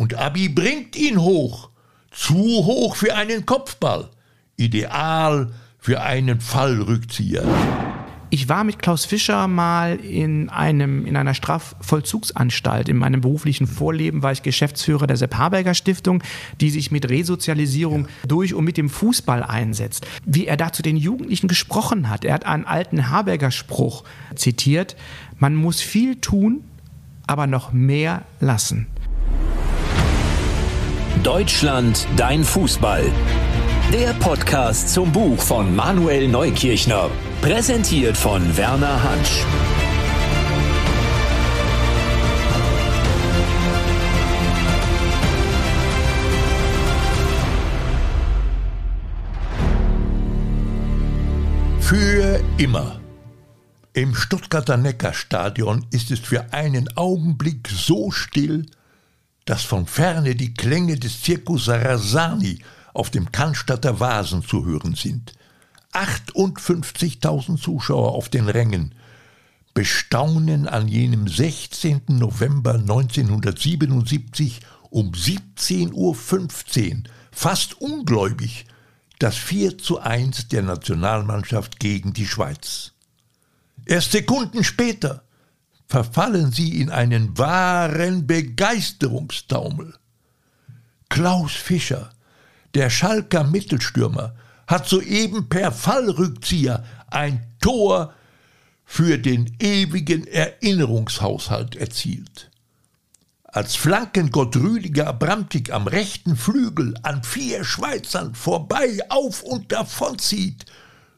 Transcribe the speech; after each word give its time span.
Und 0.00 0.14
Abi 0.14 0.48
bringt 0.48 0.96
ihn 0.96 1.20
hoch. 1.20 1.68
Zu 2.10 2.34
hoch 2.34 2.96
für 2.96 3.14
einen 3.14 3.44
Kopfball. 3.44 4.08
Ideal 4.56 5.52
für 5.78 6.00
einen 6.00 6.40
Fallrückzieher. 6.40 7.44
Ich 8.30 8.48
war 8.48 8.64
mit 8.64 8.78
Klaus 8.78 9.04
Fischer 9.04 9.46
mal 9.46 9.96
in, 9.96 10.48
einem, 10.48 11.04
in 11.04 11.18
einer 11.18 11.34
Strafvollzugsanstalt. 11.34 12.88
In 12.88 12.96
meinem 12.96 13.20
beruflichen 13.20 13.66
Vorleben 13.66 14.22
war 14.22 14.32
ich 14.32 14.42
Geschäftsführer 14.42 15.06
der 15.06 15.18
Sepp 15.18 15.36
Haberger 15.36 15.74
Stiftung, 15.74 16.22
die 16.62 16.70
sich 16.70 16.90
mit 16.90 17.10
Resozialisierung 17.10 18.08
durch 18.26 18.54
und 18.54 18.64
mit 18.64 18.78
dem 18.78 18.88
Fußball 18.88 19.42
einsetzt. 19.42 20.06
Wie 20.24 20.46
er 20.46 20.56
da 20.56 20.72
zu 20.72 20.80
den 20.80 20.96
Jugendlichen 20.96 21.46
gesprochen 21.46 22.08
hat. 22.08 22.24
Er 22.24 22.32
hat 22.32 22.46
einen 22.46 22.64
alten 22.64 23.10
Haberger 23.10 23.50
Spruch 23.50 24.04
zitiert. 24.34 24.96
Man 25.38 25.56
muss 25.56 25.82
viel 25.82 26.16
tun, 26.16 26.64
aber 27.26 27.46
noch 27.46 27.74
mehr 27.74 28.22
lassen. 28.40 28.86
Deutschland, 31.22 32.06
dein 32.16 32.42
Fußball. 32.42 33.04
Der 33.92 34.14
Podcast 34.14 34.88
zum 34.88 35.12
Buch 35.12 35.38
von 35.42 35.76
Manuel 35.76 36.28
Neukirchner. 36.28 37.10
Präsentiert 37.42 38.16
von 38.16 38.56
Werner 38.56 39.02
Hansch. 39.02 39.44
Für 51.80 52.40
immer. 52.56 53.00
Im 53.92 54.14
Stuttgarter 54.14 54.78
Neckarstadion 54.78 55.84
ist 55.90 56.10
es 56.10 56.20
für 56.20 56.54
einen 56.54 56.88
Augenblick 56.96 57.68
so 57.68 58.10
still, 58.10 58.64
dass 59.44 59.64
von 59.64 59.86
ferne 59.86 60.34
die 60.34 60.54
Klänge 60.54 60.96
des 60.98 61.22
Zirkus 61.22 61.66
Sarasani 61.66 62.60
auf 62.94 63.10
dem 63.10 63.32
Cannstatter 63.32 64.00
Vasen 64.00 64.42
zu 64.42 64.64
hören 64.64 64.94
sind. 64.94 65.34
58.000 65.92 67.60
Zuschauer 67.60 68.12
auf 68.12 68.28
den 68.28 68.48
Rängen 68.48 68.94
bestaunen 69.74 70.68
an 70.68 70.88
jenem 70.88 71.28
16. 71.28 72.02
November 72.08 72.74
1977 72.74 74.60
um 74.90 75.12
17.15 75.12 75.92
Uhr, 75.94 76.16
fast 77.30 77.80
ungläubig, 77.80 78.66
das 79.18 79.36
4 79.36 79.78
zu 79.78 80.00
1 80.00 80.48
der 80.48 80.62
Nationalmannschaft 80.62 81.78
gegen 81.78 82.12
die 82.12 82.26
Schweiz. 82.26 82.92
Erst 83.86 84.12
Sekunden 84.12 84.64
später 84.64 85.24
verfallen 85.90 86.52
sie 86.52 86.80
in 86.80 86.88
einen 86.88 87.36
wahren 87.36 88.24
Begeisterungstaumel. 88.28 89.94
Klaus 91.08 91.50
Fischer, 91.52 92.10
der 92.74 92.90
Schalker 92.90 93.42
Mittelstürmer 93.42 94.36
hat 94.68 94.88
soeben 94.88 95.48
per 95.48 95.72
Fallrückzieher 95.72 96.84
ein 97.10 97.44
Tor 97.60 98.14
für 98.84 99.18
den 99.18 99.56
ewigen 99.58 100.28
Erinnerungshaushalt 100.28 101.74
erzielt. 101.74 102.52
Als 103.42 103.74
Flankengott 103.74 104.54
Rüdiger 104.54 105.08
Abramtik 105.08 105.72
am 105.72 105.88
rechten 105.88 106.36
Flügel 106.36 106.94
an 107.02 107.24
vier 107.24 107.64
Schweizern 107.64 108.36
vorbei 108.36 109.00
auf 109.08 109.42
und 109.42 109.72
davon 109.72 110.20
zieht, 110.20 110.66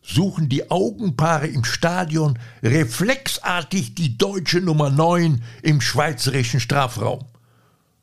suchen 0.03 0.49
die 0.49 0.71
Augenpaare 0.71 1.47
im 1.47 1.65
Stadion 1.65 2.39
reflexartig 2.63 3.95
die 3.95 4.19
deutsche 4.19 4.61
Nummer 4.61 4.91
9 4.91 5.43
im 5.63 5.81
schweizerischen 5.81 6.61
Strafraum. 6.61 7.25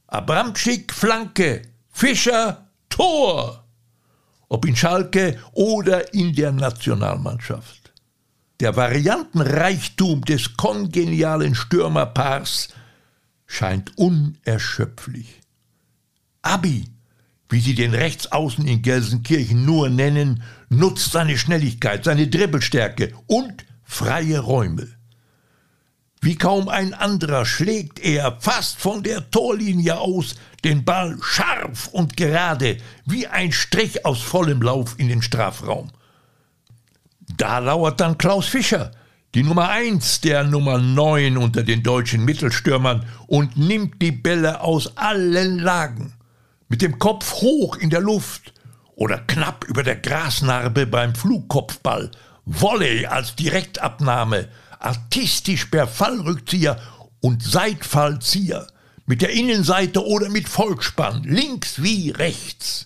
Abramczyk 0.07 0.93
Flanke, 0.93 1.61
Fischer 1.91 2.69
Tor! 2.89 3.65
Ob 4.47 4.65
in 4.65 4.75
Schalke 4.75 5.37
oder 5.51 6.13
in 6.13 6.33
der 6.33 6.51
Nationalmannschaft. 6.51 7.93
Der 8.59 8.75
Variantenreichtum 8.75 10.25
des 10.25 10.57
kongenialen 10.57 11.53
Stürmerpaars 11.53 12.69
scheint 13.45 13.97
unerschöpflich. 13.97 15.41
Abi, 16.41 16.85
wie 17.49 17.59
sie 17.59 17.73
den 17.73 17.93
Rechtsaußen 17.93 18.65
in 18.65 18.81
Gelsenkirchen 18.81 19.65
nur 19.65 19.89
nennen, 19.89 20.43
nutzt 20.69 21.11
seine 21.11 21.37
Schnelligkeit, 21.37 22.05
seine 22.05 22.27
Dribbelstärke 22.27 23.13
und 23.25 23.65
freie 23.83 24.39
Räume. 24.39 24.87
Wie 26.21 26.35
kaum 26.35 26.67
ein 26.67 26.93
anderer 26.93 27.45
schlägt 27.45 27.99
er 27.99 28.37
fast 28.39 28.77
von 28.77 29.03
der 29.03 29.31
Torlinie 29.31 29.97
aus 29.97 30.35
den 30.63 30.83
Ball 30.83 31.17
scharf 31.21 31.87
und 31.87 32.17
gerade 32.17 32.77
wie 33.05 33.25
ein 33.27 33.51
Strich 33.53 34.05
aus 34.05 34.21
vollem 34.21 34.61
Lauf 34.61 34.95
in 34.97 35.07
den 35.07 35.21
Strafraum. 35.21 35.91
Da 37.37 37.59
lauert 37.59 38.01
dann 38.01 38.17
Klaus 38.17 38.47
Fischer, 38.47 38.91
die 39.33 39.43
Nummer 39.43 39.69
eins 39.69 40.19
der 40.19 40.43
Nummer 40.43 40.77
neun 40.77 41.37
unter 41.37 41.63
den 41.63 41.83
deutschen 41.83 42.25
Mittelstürmern 42.25 43.05
und 43.27 43.55
nimmt 43.57 44.01
die 44.01 44.11
Bälle 44.11 44.59
aus 44.61 44.97
allen 44.97 45.59
Lagen. 45.59 46.13
Mit 46.69 46.83
dem 46.83 46.99
Kopf 46.99 47.41
hoch 47.41 47.77
in 47.77 47.89
der 47.89 47.99
Luft 47.99 48.53
oder 48.95 49.17
knapp 49.17 49.65
über 49.65 49.81
der 49.81 49.95
Grasnarbe 49.95 50.85
beim 50.85 51.15
Flugkopfball, 51.15 52.11
Volley 52.45 53.07
als 53.07 53.35
Direktabnahme, 53.35 54.47
artistisch 54.77 55.65
per 55.65 55.87
Fallrückzieher 55.87 56.79
und 57.21 57.41
Seitfallzieher, 57.41 58.67
mit 59.07 59.23
der 59.23 59.31
Innenseite 59.31 60.05
oder 60.05 60.29
mit 60.29 60.47
Vollspann, 60.47 61.23
links 61.23 61.81
wie 61.81 62.11
rechts. 62.11 62.85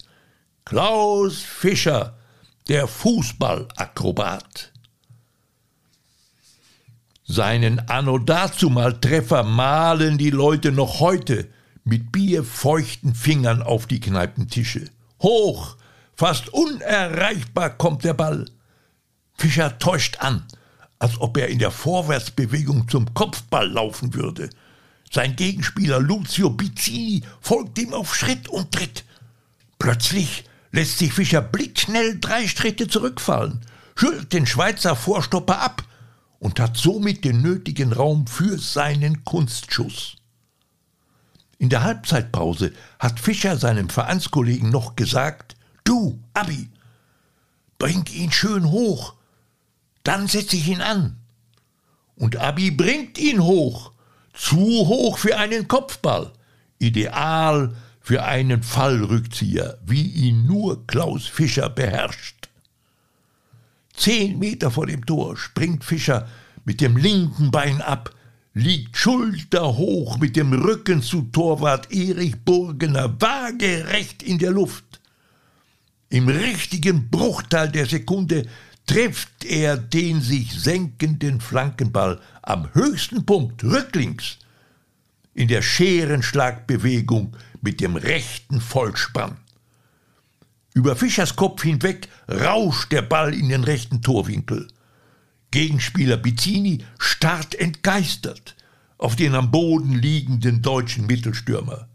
Klaus 0.64 1.42
Fischer, 1.42 2.18
der 2.70 2.88
Fußballakrobat. 2.88 4.72
Seinen 7.26 7.90
Anno 7.90 8.18
dazumal 8.18 8.98
Treffer 9.02 9.44
malen 9.44 10.18
die 10.18 10.30
Leute 10.30 10.72
noch 10.72 11.02
heute 11.02 11.50
mit 11.84 12.12
bierfeuchten 12.12 13.14
Fingern 13.16 13.62
auf 13.62 13.88
die 13.88 14.00
Kneipentische. 14.00 14.86
Hoch, 15.22 15.78
fast 16.16 16.50
unerreichbar 16.50 17.72
kommt 17.72 18.04
der 18.04 18.14
Ball. 18.14 18.46
Fischer 19.36 19.78
täuscht 19.80 20.18
an, 20.20 20.44
als 21.00 21.20
ob 21.20 21.38
er 21.38 21.48
in 21.48 21.60
der 21.60 21.72
Vorwärtsbewegung 21.72 22.88
zum 22.88 23.14
Kopfball 23.14 23.70
laufen 23.70 24.14
würde. 24.14 24.50
Sein 25.12 25.36
Gegenspieler 25.36 26.00
Lucio 26.00 26.50
Bizzini 26.50 27.24
folgt 27.40 27.78
ihm 27.78 27.94
auf 27.94 28.16
Schritt 28.16 28.48
und 28.48 28.72
Tritt. 28.72 29.04
Plötzlich 29.78 30.46
lässt 30.72 30.98
sich 30.98 31.14
Fischer 31.14 31.42
blitzschnell 31.42 32.20
drei 32.20 32.48
Schritte 32.48 32.88
zurückfallen, 32.88 33.62
schüttelt 33.96 34.34
den 34.34 34.48
Schweizer 34.48 34.96
Vorstopper 34.96 35.60
ab 35.60 35.84
und 36.40 36.60
hat 36.60 36.78
somit 36.78 37.26
den 37.26 37.42
nötigen 37.42 37.94
Raum 37.94 38.28
für 38.28 38.58
seinen 38.58 39.24
Kunstschuss. 39.24 40.16
In 41.64 41.70
der 41.70 41.84
Halbzeitpause 41.84 42.74
hat 43.00 43.22
Fischer 43.22 43.56
seinem 43.56 43.88
Vereinskollegen 43.88 44.70
noch 44.70 44.98
gesagt, 44.98 45.56
Du, 45.86 46.20
Abi, 46.34 46.68
bring 47.80 48.04
ihn 48.12 48.34
schön 48.34 48.70
hoch, 48.70 49.14
dann 50.04 50.28
setze 50.28 50.58
ich 50.58 50.68
ihn 50.68 50.82
an. 50.82 51.16
Und 52.18 52.36
Abi 52.36 52.70
bringt 52.70 53.18
ihn 53.18 53.42
hoch, 53.42 53.94
zu 54.34 54.58
hoch 54.58 55.18
für 55.18 55.38
einen 55.38 55.70
Kopfball, 55.70 56.34
ideal 56.80 57.74
für 58.02 58.26
einen 58.26 58.62
Fallrückzieher, 58.62 59.78
wie 59.86 60.04
ihn 60.06 60.46
nur 60.46 60.86
Klaus 60.86 61.28
Fischer 61.28 61.70
beherrscht. 61.70 62.50
Zehn 63.96 64.38
Meter 64.38 64.70
vor 64.70 64.88
dem 64.88 65.06
Tor 65.06 65.38
springt 65.38 65.86
Fischer 65.86 66.28
mit 66.66 66.82
dem 66.82 66.98
linken 66.98 67.52
Bein 67.52 67.82
ab, 67.82 68.14
liegt 68.54 68.98
schulterhoch 68.98 70.18
mit 70.20 70.36
dem 70.36 70.54
Rücken 70.54 71.02
zu 71.02 71.24
Torwart 71.24 71.92
Erich 71.92 72.40
Burgener 72.44 73.20
waagerecht 73.20 74.22
in 74.22 74.38
der 74.38 74.52
Luft. 74.52 75.02
Im 76.10 76.28
richtigen 76.28 77.10
Bruchteil 77.10 77.72
der 77.72 77.88
Sekunde 77.88 78.48
trifft 78.86 79.46
er 79.46 79.78
den 79.78 80.22
sich 80.22 80.54
senkenden 80.54 81.42
Flankenball 81.42 82.22
am 82.44 82.72
höchsten 82.74 83.26
Punkt 83.26 83.64
rücklings 83.64 84.38
in 85.34 85.48
der 85.48 85.64
Scherenschlagbewegung 85.64 87.36
mit 87.62 87.82
dem 87.82 87.96
rechten 87.96 88.62
Vollspann. 88.62 89.38
Über 90.76 90.96
Fischers 90.96 91.36
Kopf 91.36 91.64
hinweg 91.64 92.08
rauscht 92.30 92.92
der 92.92 93.04
Ball 93.04 93.34
in 93.34 93.50
den 93.50 93.64
rechten 93.64 94.02
Torwinkel. 94.02 94.68
Gegenspieler 95.54 96.18
Bizzini 96.18 96.80
starrt 96.98 97.54
entgeistert 97.54 98.56
auf 98.98 99.16
den 99.16 99.36
am 99.36 99.52
Boden 99.52 99.94
liegenden 99.94 100.64
deutschen 100.64 101.06
Mittelstürmer. 101.06 101.88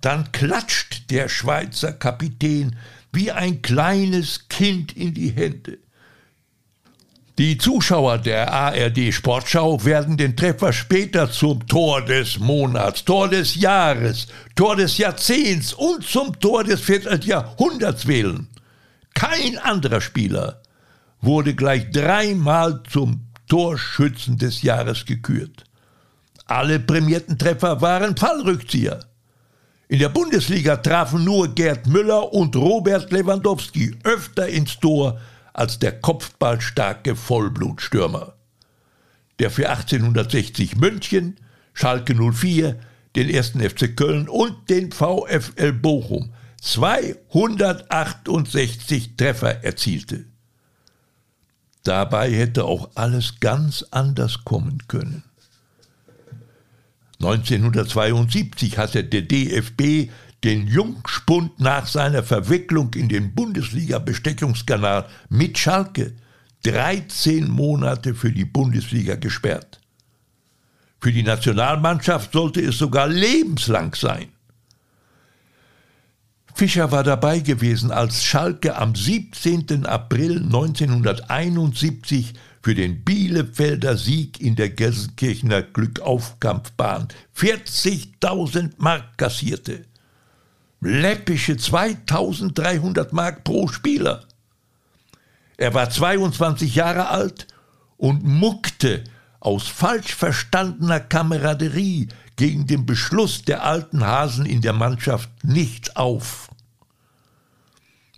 Dann 0.00 0.32
klatscht 0.32 1.08
der 1.10 1.28
Schweizer 1.28 1.92
Kapitän 1.92 2.74
wie 3.12 3.30
ein 3.30 3.62
kleines 3.62 4.48
Kind 4.48 4.92
in 4.96 5.14
die 5.14 5.30
Hände. 5.30 5.78
Die 7.38 7.58
Zuschauer 7.58 8.18
der 8.18 8.52
ARD 8.52 9.14
Sportschau 9.14 9.84
werden 9.84 10.16
den 10.16 10.36
Treffer 10.36 10.72
später 10.72 11.30
zum 11.30 11.64
Tor 11.68 12.04
des 12.04 12.40
Monats, 12.40 13.04
Tor 13.04 13.28
des 13.28 13.54
Jahres, 13.54 14.26
Tor 14.56 14.74
des 14.74 14.98
Jahrzehnts 14.98 15.74
und 15.74 16.02
zum 16.02 16.40
Tor 16.40 16.64
des 16.64 16.80
Vierteljahrhunderts 16.80 18.08
wählen. 18.08 18.48
Kein 19.14 19.58
anderer 19.58 20.00
Spieler 20.00 20.60
wurde 21.26 21.54
gleich 21.54 21.90
dreimal 21.90 22.82
zum 22.88 23.26
Torschützen 23.48 24.38
des 24.38 24.62
Jahres 24.62 25.04
gekürt. 25.04 25.64
Alle 26.46 26.80
prämierten 26.80 27.38
Treffer 27.38 27.82
waren 27.82 28.16
Fallrückzieher. 28.16 29.04
In 29.88 29.98
der 29.98 30.08
Bundesliga 30.08 30.76
trafen 30.76 31.24
nur 31.24 31.54
Gerd 31.54 31.86
Müller 31.86 32.32
und 32.32 32.56
Robert 32.56 33.12
Lewandowski 33.12 33.94
öfter 34.04 34.48
ins 34.48 34.80
Tor 34.80 35.20
als 35.52 35.78
der 35.78 36.00
kopfballstarke 36.00 37.14
Vollblutstürmer, 37.14 38.32
der 39.38 39.50
für 39.50 39.68
1860 39.68 40.76
München, 40.76 41.36
Schalke 41.72 42.14
04, 42.14 42.78
den 43.14 43.32
1. 43.34 43.50
FC 43.50 43.96
Köln 43.96 44.28
und 44.28 44.68
den 44.70 44.90
VfL 44.92 45.72
Bochum 45.72 46.32
268 46.60 49.16
Treffer 49.16 49.64
erzielte. 49.64 50.26
Dabei 51.86 52.32
hätte 52.32 52.64
auch 52.64 52.90
alles 52.96 53.38
ganz 53.38 53.84
anders 53.92 54.44
kommen 54.44 54.82
können. 54.88 55.22
1972 57.20 58.76
hatte 58.76 59.04
der 59.04 59.22
DFB 59.22 60.10
den 60.42 60.66
Jungspund 60.66 61.60
nach 61.60 61.86
seiner 61.86 62.24
Verwicklung 62.24 62.92
in 62.94 63.08
den 63.08 63.36
Bundesliga-Bestechungskanal 63.36 65.06
mit 65.28 65.58
Schalke 65.58 66.14
13 66.64 67.48
Monate 67.48 68.16
für 68.16 68.32
die 68.32 68.44
Bundesliga 68.44 69.14
gesperrt. 69.14 69.80
Für 71.00 71.12
die 71.12 71.22
Nationalmannschaft 71.22 72.32
sollte 72.32 72.62
es 72.62 72.78
sogar 72.78 73.06
lebenslang 73.06 73.94
sein. 73.94 74.32
Fischer 76.56 76.90
war 76.90 77.04
dabei 77.04 77.40
gewesen, 77.40 77.90
als 77.90 78.24
Schalke 78.24 78.76
am 78.76 78.94
17. 78.94 79.84
April 79.84 80.38
1971 80.38 82.32
für 82.62 82.74
den 82.74 83.04
Bielefelder 83.04 83.98
Sieg 83.98 84.40
in 84.40 84.56
der 84.56 84.70
Gelsenkirchener 84.70 85.60
Glückaufkampfbahn 85.60 87.08
40.000 87.36 88.70
Mark 88.78 89.18
kassierte 89.18 89.84
läppische 90.80 91.58
2300 91.58 93.12
Mark 93.12 93.44
pro 93.44 93.68
Spieler. 93.68 94.24
Er 95.58 95.74
war 95.74 95.90
22 95.90 96.74
Jahre 96.74 97.08
alt 97.08 97.48
und 97.98 98.24
muckte 98.24 99.04
aus 99.40 99.68
falsch 99.68 100.14
verstandener 100.14 101.00
Kameraderie 101.00 102.08
gegen 102.36 102.66
den 102.66 102.86
Beschluss 102.86 103.42
der 103.42 103.64
alten 103.64 104.04
Hasen 104.04 104.46
in 104.46 104.60
der 104.60 104.72
Mannschaft 104.72 105.30
nicht 105.42 105.96
auf. 105.96 106.48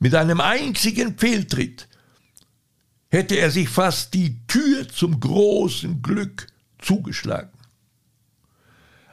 Mit 0.00 0.14
einem 0.14 0.40
einzigen 0.40 1.16
Fehltritt 1.18 1.88
hätte 3.08 3.36
er 3.36 3.50
sich 3.50 3.68
fast 3.68 4.14
die 4.14 4.36
Tür 4.46 4.88
zum 4.88 5.18
großen 5.18 6.02
Glück 6.02 6.46
zugeschlagen. 6.78 7.50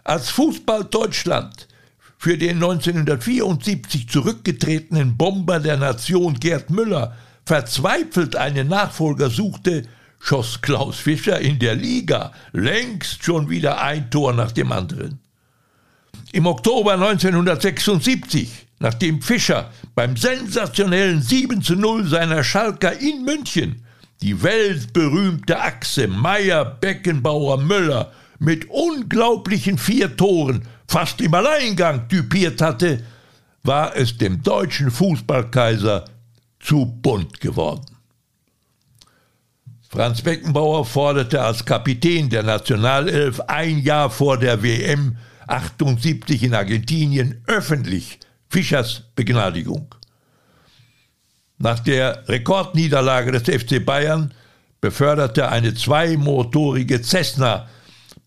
Als 0.04 0.30
Fußball 0.30 0.86
Deutschland 0.86 1.68
für 2.18 2.38
den 2.38 2.56
1974 2.56 4.08
zurückgetretenen 4.10 5.18
Bomber 5.18 5.60
der 5.60 5.78
Nation 5.78 6.36
Gerd 6.40 6.70
Müller 6.70 7.16
verzweifelt 7.46 8.36
einen 8.36 8.68
Nachfolger 8.68 9.30
suchte, 9.30 9.88
schoss 10.26 10.60
Klaus 10.62 10.98
Fischer 10.98 11.40
in 11.40 11.60
der 11.60 11.76
Liga 11.76 12.34
längst 12.52 13.24
schon 13.24 13.48
wieder 13.50 13.80
ein 13.82 14.10
Tor 14.10 14.34
nach 14.34 14.52
dem 14.52 14.72
anderen. 14.72 15.20
Im 16.32 16.48
Oktober 16.48 16.94
1976, 16.94 18.66
nachdem 18.80 19.22
Fischer 19.22 19.70
beim 19.94 20.18
sensationellen 20.18 21.22
7 21.22 21.62
zu 21.62 21.76
0 21.76 22.08
seiner 22.08 22.44
Schalker 22.44 23.00
in 23.00 23.24
München 23.24 23.84
die 24.22 24.42
weltberühmte 24.42 25.60
Achse 25.60 26.08
Meier-Beckenbauer-Müller 26.08 28.12
mit 28.40 28.68
unglaublichen 28.70 29.78
vier 29.78 30.18
Toren 30.18 30.64
fast 30.88 31.22
im 31.22 31.36
Alleingang 31.36 32.10
typiert 32.10 32.62
hatte, 32.62 33.04
war 33.64 33.96
es 33.96 34.18
dem 34.18 34.42
deutschen 34.42 34.90
Fußballkaiser 34.90 36.06
zu 36.60 36.86
bunt 36.86 37.40
geworden. 37.40 37.95
Franz 39.96 40.22
Beckenbauer 40.22 40.84
forderte 40.84 41.42
als 41.42 41.64
Kapitän 41.64 42.30
der 42.30 42.44
Nationalelf 42.44 43.40
ein 43.48 43.80
Jahr 43.80 44.10
vor 44.10 44.38
der 44.38 44.62
WM 44.62 45.16
78 45.48 46.44
in 46.44 46.54
Argentinien 46.54 47.42
öffentlich 47.48 48.20
Fischers 48.50 49.04
Begnadigung. 49.16 49.96
Nach 51.60 51.80
der 51.80 52.28
Rekordniederlage 52.28 53.32
des 53.32 53.44
FC 53.44 53.86
Bayern 53.86 54.34
beförderte 54.82 55.48
eine 55.48 55.74
zweimotorige 55.74 57.02
Cessna 57.02 57.70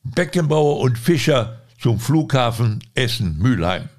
Beckenbauer 0.04 0.80
und 0.80 0.96
Fischer 0.96 1.60
zum 1.78 2.00
Flughafen 2.00 2.82
Essen-Mülheim. 2.94 3.90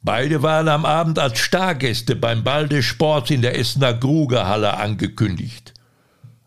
Beide 0.00 0.42
waren 0.42 0.68
am 0.68 0.86
Abend 0.86 1.18
als 1.18 1.40
Stargäste 1.40 2.16
beim 2.16 2.42
Ball 2.42 2.68
des 2.68 2.86
Sports 2.86 3.30
in 3.30 3.42
der 3.42 3.58
Essener 3.58 3.92
Grugerhalle 3.92 4.78
angekündigt. 4.78 5.74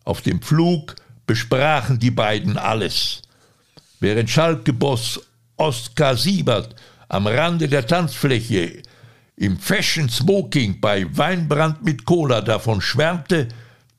Auf 0.04 0.22
dem 0.22 0.42
Flug 0.42 0.96
besprachen 1.26 2.00
die 2.00 2.12
beiden 2.12 2.58
alles. 2.58 3.22
Während 4.00 4.30
Schalke-Boss 4.30 5.22
Oskar 5.58 6.16
Siebert 6.16 6.76
am 7.10 7.28
Rande 7.28 7.68
der 7.68 7.86
Tanzfläche 7.86 8.82
im 9.36 9.58
Fashion 9.58 10.10
Smoking 10.10 10.80
bei 10.80 11.06
Weinbrand 11.18 11.84
mit 11.84 12.06
Cola 12.06 12.42
davon 12.42 12.82
schwärmte, 12.82 13.48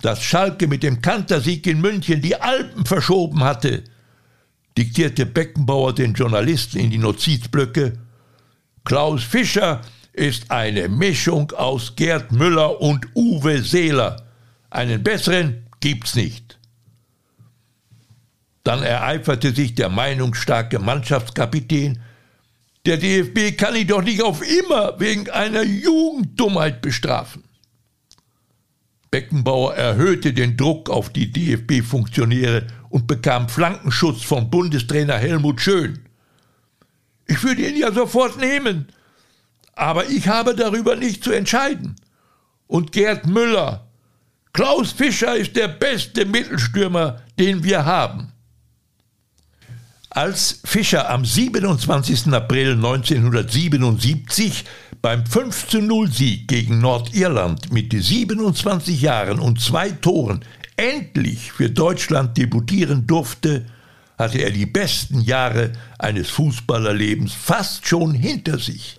dass 0.01 0.23
Schalke 0.23 0.67
mit 0.67 0.83
dem 0.83 1.03
Kantersieg 1.03 1.67
in 1.67 1.81
München 1.81 2.23
die 2.23 2.41
Alpen 2.41 2.87
verschoben 2.87 3.45
hatte, 3.45 3.85
diktierte 4.77 5.27
Beckenbauer 5.27 5.95
den 5.95 6.15
Journalisten 6.15 6.79
in 6.79 6.91
die 6.91 6.99
Notizblöcke, 6.99 7.99
Klaus 8.85 9.23
Fischer 9.23 9.83
ist 10.13 10.51
eine 10.51 10.89
Mischung 10.89 11.53
aus 11.53 11.95
Gerd 11.95 12.33
Müller 12.33 12.81
und 12.81 13.07
Uwe 13.15 13.63
Seeler. 13.63 14.23
Einen 14.71 15.03
besseren 15.03 15.67
gibt's 15.81 16.15
nicht. 16.15 16.59
Dann 18.65 18.83
ereiferte 18.83 19.55
sich 19.55 19.75
der 19.75 19.89
meinungsstarke 19.89 20.79
Mannschaftskapitän, 20.79 22.01
der 22.87 22.97
DFB 22.97 23.59
kann 23.59 23.77
ihn 23.77 23.87
doch 23.87 24.03
nicht 24.03 24.23
auf 24.23 24.43
immer 24.43 24.99
wegen 24.99 25.29
einer 25.31 25.63
Jugenddummheit 25.63 26.81
bestrafen. 26.81 27.45
Beckenbauer 29.11 29.75
erhöhte 29.75 30.33
den 30.33 30.57
Druck 30.57 30.89
auf 30.89 31.11
die 31.11 31.33
DFB-Funktionäre 31.33 32.69
und 32.89 33.07
bekam 33.07 33.49
Flankenschutz 33.49 34.23
von 34.23 34.51
Bundestrainer 34.51 35.19
Helmut 35.19 35.61
Schön. 35.61 35.99
Ich 37.27 37.43
würde 37.43 37.69
ihn 37.69 37.77
ja 37.77 37.93
sofort 37.93 38.39
nehmen, 38.39 38.89
aber 39.75 40.09
ich 40.09 40.29
habe 40.29 40.55
darüber 40.55 40.97
nicht 40.97 41.25
zu 41.25 41.33
entscheiden. 41.33 41.97
Und 42.67 42.93
Gerd 42.93 43.27
Müller, 43.27 43.90
Klaus 44.53 44.93
Fischer 44.93 45.37
ist 45.37 45.55
der 45.57 45.69
beste 45.69 46.25
Mittelstürmer, 46.25 47.23
den 47.39 47.63
wir 47.63 47.85
haben. 47.85 48.33
Als 50.11 50.61
Fischer 50.65 51.09
am 51.09 51.25
27. 51.25 52.33
April 52.33 52.73
1977 52.73 54.65
beim 55.01 55.23
5-0-Sieg 55.23 56.49
gegen 56.49 56.81
Nordirland 56.81 57.73
mit 57.73 57.93
27 57.93 59.01
Jahren 59.01 59.39
und 59.39 59.61
zwei 59.61 59.91
Toren 59.91 60.45
endlich 60.77 61.53
für 61.53 61.71
Deutschland 61.71 62.37
debütieren 62.37 63.07
durfte, 63.07 63.67
hatte 64.19 64.39
er 64.39 64.51
die 64.51 64.67
besten 64.67 65.21
Jahre 65.21 65.73
eines 65.99 66.29
Fußballerlebens 66.31 67.33
fast 67.33 67.87
schon 67.87 68.13
hinter 68.13 68.59
sich. 68.59 68.99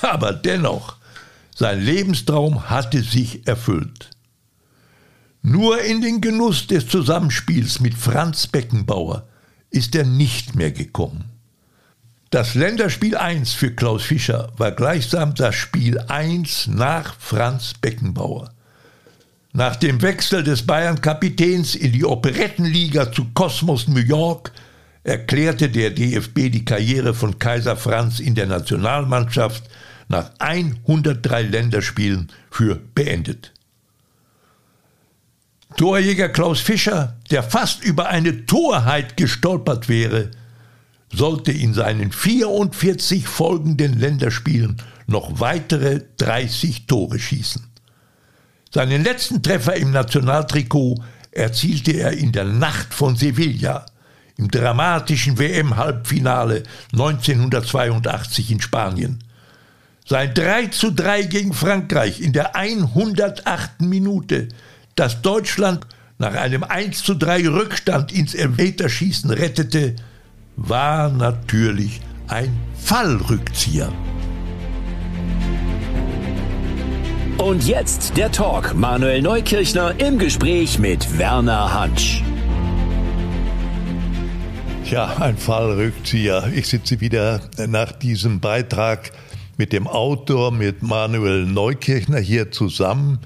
Aber 0.00 0.32
dennoch, 0.32 0.96
sein 1.54 1.84
Lebenstraum 1.84 2.70
hatte 2.70 3.02
sich 3.02 3.46
erfüllt. 3.46 4.08
Nur 5.42 5.80
in 5.82 6.02
den 6.02 6.20
Genuss 6.20 6.66
des 6.66 6.86
Zusammenspiels 6.86 7.80
mit 7.80 7.94
Franz 7.94 8.46
Beckenbauer 8.46 9.26
ist 9.70 9.94
er 9.94 10.04
nicht 10.04 10.54
mehr 10.54 10.70
gekommen. 10.70 11.24
Das 12.30 12.54
Länderspiel 12.54 13.16
1 13.16 13.54
für 13.54 13.72
Klaus 13.72 14.04
Fischer 14.04 14.52
war 14.56 14.70
gleichsam 14.70 15.34
das 15.34 15.54
Spiel 15.54 15.98
1 15.98 16.68
nach 16.68 17.16
Franz 17.18 17.74
Beckenbauer. 17.80 18.52
Nach 19.52 19.74
dem 19.74 20.00
Wechsel 20.02 20.44
des 20.44 20.64
Bayern-Kapitäns 20.64 21.74
in 21.74 21.92
die 21.92 22.04
Operettenliga 22.04 23.10
zu 23.10 23.30
Kosmos 23.34 23.88
New 23.88 23.98
York 23.98 24.52
erklärte 25.02 25.70
der 25.70 25.90
DFB 25.90 26.50
die 26.52 26.64
Karriere 26.64 27.14
von 27.14 27.38
Kaiser 27.38 27.76
Franz 27.76 28.20
in 28.20 28.34
der 28.34 28.46
Nationalmannschaft 28.46 29.64
nach 30.08 30.30
103 30.38 31.42
Länderspielen 31.42 32.28
für 32.50 32.76
beendet. 32.94 33.52
Torjäger 35.76 36.28
Klaus 36.28 36.60
Fischer, 36.60 37.16
der 37.30 37.42
fast 37.42 37.84
über 37.84 38.08
eine 38.08 38.46
Torheit 38.46 39.16
gestolpert 39.16 39.88
wäre, 39.88 40.30
sollte 41.12 41.52
in 41.52 41.74
seinen 41.74 42.12
44 42.12 43.26
folgenden 43.26 43.98
Länderspielen 43.98 44.76
noch 45.06 45.40
weitere 45.40 46.02
30 46.18 46.86
Tore 46.86 47.18
schießen. 47.18 47.66
Seinen 48.72 49.02
letzten 49.02 49.42
Treffer 49.42 49.74
im 49.74 49.90
Nationaltrikot 49.90 51.02
erzielte 51.32 51.92
er 51.92 52.12
in 52.12 52.30
der 52.30 52.44
Nacht 52.44 52.94
von 52.94 53.16
Sevilla 53.16 53.86
im 54.36 54.50
dramatischen 54.50 55.38
WM-Halbfinale 55.38 56.62
1982 56.92 58.52
in 58.52 58.60
Spanien. 58.60 59.18
Sein 60.06 60.32
3 60.34 60.68
zu 60.68 60.92
3 60.92 61.24
gegen 61.24 61.52
Frankreich 61.52 62.20
in 62.20 62.32
der 62.32 62.56
108. 62.56 63.82
Minute, 63.82 64.48
das 65.00 65.22
Deutschland 65.22 65.86
nach 66.18 66.34
einem 66.34 66.62
1 66.62 67.02
zu 67.02 67.14
3 67.14 67.48
Rückstand 67.48 68.12
ins 68.12 68.34
Elfmeterschießen 68.34 69.30
rettete, 69.30 69.96
war 70.56 71.08
natürlich 71.08 72.02
ein 72.28 72.54
Fallrückzieher. 72.78 73.90
Und 77.38 77.66
jetzt 77.66 78.14
der 78.18 78.30
Talk. 78.30 78.74
Manuel 78.74 79.22
Neukirchner 79.22 79.94
im 79.98 80.18
Gespräch 80.18 80.78
mit 80.78 81.18
Werner 81.18 81.72
Hansch. 81.72 82.22
Ja, 84.84 85.16
ein 85.16 85.38
Fallrückzieher. 85.38 86.50
Ich 86.54 86.68
sitze 86.68 87.00
wieder 87.00 87.40
nach 87.68 87.92
diesem 87.92 88.40
Beitrag 88.40 89.12
mit 89.56 89.72
dem 89.72 89.86
Autor, 89.86 90.52
mit 90.52 90.82
Manuel 90.82 91.46
Neukirchner 91.46 92.18
hier 92.18 92.50
zusammen 92.50 93.18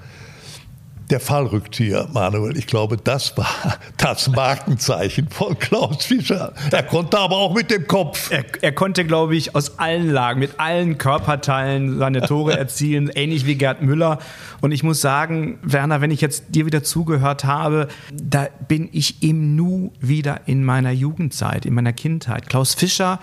der 1.09 1.19
Fallrückzieher, 1.19 2.07
Manuel, 2.13 2.57
ich 2.57 2.67
glaube, 2.67 2.97
das 2.97 3.37
war 3.37 3.77
das 3.97 4.29
Markenzeichen 4.29 5.29
von 5.29 5.57
Klaus 5.59 6.05
Fischer. 6.05 6.53
Er 6.71 6.83
konnte 6.83 7.19
aber 7.19 7.37
auch 7.37 7.53
mit 7.53 7.69
dem 7.69 7.87
Kopf. 7.87 8.31
Er, 8.31 8.43
er 8.61 8.71
konnte, 8.71 9.05
glaube 9.05 9.35
ich, 9.35 9.55
aus 9.55 9.77
allen 9.77 10.09
Lagen, 10.09 10.39
mit 10.39 10.59
allen 10.59 10.97
Körperteilen 10.97 11.99
seine 11.99 12.21
Tore 12.21 12.57
erzielen, 12.57 13.09
ähnlich 13.13 13.45
wie 13.45 13.55
Gerd 13.55 13.81
Müller. 13.81 14.19
Und 14.61 14.71
ich 14.71 14.83
muss 14.83 15.01
sagen, 15.01 15.59
Werner, 15.61 16.01
wenn 16.01 16.11
ich 16.11 16.21
jetzt 16.21 16.45
dir 16.49 16.65
wieder 16.65 16.83
zugehört 16.83 17.45
habe, 17.45 17.87
da 18.11 18.47
bin 18.67 18.89
ich 18.91 19.21
im 19.21 19.55
Nu 19.55 19.91
wieder 19.99 20.41
in 20.47 20.63
meiner 20.63 20.91
Jugendzeit, 20.91 21.65
in 21.65 21.73
meiner 21.73 21.93
Kindheit. 21.93 22.49
Klaus 22.49 22.73
Fischer 22.73 23.19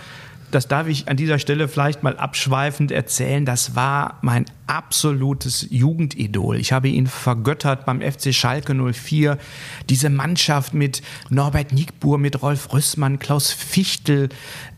das 0.52 0.68
darf 0.68 0.86
ich 0.86 1.08
an 1.08 1.16
dieser 1.16 1.38
Stelle 1.38 1.66
vielleicht 1.66 2.02
mal 2.02 2.16
abschweifend 2.16 2.92
erzählen, 2.92 3.44
das 3.44 3.74
war 3.74 4.18
mein 4.20 4.44
absolutes 4.66 5.66
Jugendidol. 5.70 6.56
Ich 6.58 6.72
habe 6.72 6.88
ihn 6.88 7.06
vergöttert 7.06 7.86
beim 7.86 8.00
FC 8.02 8.34
Schalke 8.34 8.74
04. 8.74 9.38
Diese 9.88 10.10
Mannschaft 10.10 10.74
mit 10.74 11.02
Norbert 11.30 11.72
Nickbur, 11.72 12.18
mit 12.18 12.42
Rolf 12.42 12.72
Rüssmann, 12.72 13.18
Klaus 13.18 13.50
Fichtel, 13.50 14.28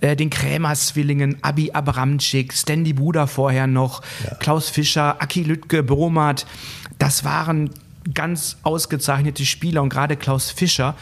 äh, 0.01 0.15
den 0.15 0.31
Krämer-Zwillingen, 0.31 1.39
Abi 1.43 1.73
Abramczyk, 1.73 2.53
Stanley 2.53 2.93
Buda 2.93 3.27
vorher 3.27 3.67
noch, 3.67 4.03
ja. 4.25 4.35
Klaus 4.37 4.69
Fischer, 4.69 5.21
Aki 5.21 5.43
Lüttke, 5.43 5.83
Bromat. 5.83 6.47
Das 6.99 7.25
waren 7.25 7.71
ganz 8.13 8.59
ausgezeichnete 8.63 9.45
Spieler 9.45 9.83
und 9.83 9.89
gerade 9.89 10.17
Klaus 10.17 10.51
Fischer. 10.51 10.95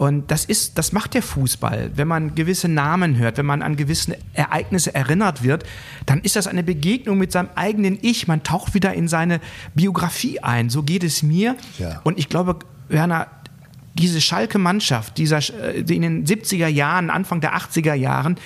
Und 0.00 0.30
das 0.30 0.46
ist, 0.46 0.78
das 0.78 0.92
macht 0.92 1.12
der 1.12 1.22
Fußball. 1.22 1.90
Wenn 1.94 2.08
man 2.08 2.34
gewisse 2.34 2.68
Namen 2.68 3.18
hört, 3.18 3.36
wenn 3.36 3.44
man 3.44 3.60
an 3.60 3.76
gewisse 3.76 4.16
Ereignisse 4.32 4.94
erinnert 4.94 5.42
wird, 5.42 5.64
dann 6.06 6.22
ist 6.22 6.36
das 6.36 6.46
eine 6.46 6.62
Begegnung 6.62 7.18
mit 7.18 7.32
seinem 7.32 7.50
eigenen 7.54 7.98
Ich. 8.00 8.26
Man 8.26 8.42
taucht 8.42 8.72
wieder 8.72 8.94
in 8.94 9.08
seine 9.08 9.40
Biografie 9.74 10.40
ein. 10.40 10.70
So 10.70 10.84
geht 10.84 11.04
es 11.04 11.22
mir. 11.22 11.54
Ja. 11.78 12.00
Und 12.02 12.18
ich 12.18 12.30
glaube, 12.30 12.60
Werner, 12.88 13.26
diese 13.94 14.20
Schalke-Mannschaft, 14.20 15.18
dieser, 15.18 15.38
äh, 15.38 15.80
in 15.80 16.02
den 16.02 16.26
70er 16.26 16.68
Jahren, 16.68 17.10
Anfang 17.10 17.40
der 17.40 17.56
80er 17.56 17.94
Jahren, 17.94 18.36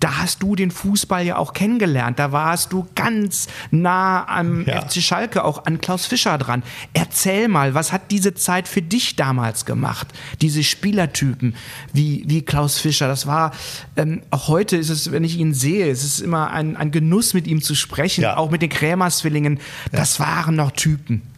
da 0.00 0.18
hast 0.18 0.42
du 0.42 0.56
den 0.56 0.70
Fußball 0.70 1.24
ja 1.24 1.36
auch 1.36 1.52
kennengelernt. 1.52 2.18
Da 2.18 2.32
warst 2.32 2.72
du 2.72 2.86
ganz 2.94 3.46
nah 3.70 4.26
am 4.26 4.64
ja. 4.66 4.80
FC 4.80 5.02
Schalke, 5.02 5.44
auch 5.44 5.66
an 5.66 5.80
Klaus 5.80 6.06
Fischer 6.06 6.38
dran. 6.38 6.62
Erzähl 6.94 7.48
mal, 7.48 7.74
was 7.74 7.92
hat 7.92 8.10
diese 8.10 8.34
Zeit 8.34 8.66
für 8.66 8.82
dich 8.82 9.16
damals 9.16 9.66
gemacht? 9.66 10.08
Diese 10.40 10.64
Spielertypen 10.64 11.54
wie, 11.92 12.24
wie 12.26 12.42
Klaus 12.42 12.78
Fischer, 12.78 13.06
das 13.08 13.26
war, 13.26 13.52
ähm, 13.96 14.22
auch 14.30 14.48
heute 14.48 14.76
ist 14.76 14.90
es, 14.90 15.12
wenn 15.12 15.24
ich 15.24 15.38
ihn 15.38 15.54
sehe, 15.54 15.88
es 15.90 16.02
ist 16.04 16.20
immer 16.20 16.50
ein, 16.50 16.76
ein 16.76 16.90
Genuss, 16.90 17.34
mit 17.34 17.46
ihm 17.46 17.62
zu 17.62 17.74
sprechen, 17.74 18.22
ja. 18.22 18.36
auch 18.36 18.50
mit 18.50 18.62
den 18.62 18.70
Krämerswillingen. 18.70 19.60
Das 19.92 20.18
ja. 20.18 20.26
waren 20.26 20.56
noch 20.56 20.72
Typen. 20.72 21.33